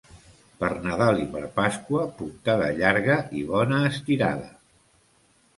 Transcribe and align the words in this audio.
Per 0.61 0.69
Nadal 0.85 1.19
i 1.25 1.27
per 1.35 1.43
Pasqua, 1.59 2.07
puntada 2.21 2.71
llarga 2.81 3.21
i 3.41 3.45
bona 3.53 3.83
estirada. 3.91 4.49